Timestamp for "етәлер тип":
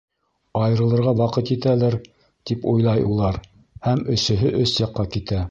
1.53-2.65